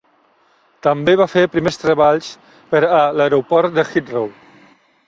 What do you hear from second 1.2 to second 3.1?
va fer primers treballs per a